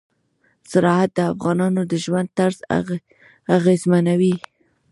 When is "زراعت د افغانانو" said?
0.71-1.81